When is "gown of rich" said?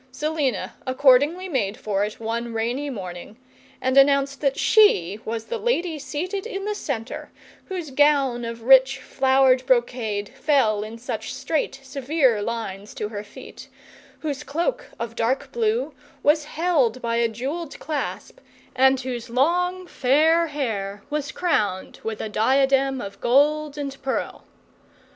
7.91-8.97